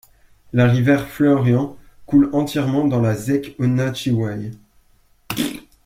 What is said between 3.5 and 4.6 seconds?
Onatchiway.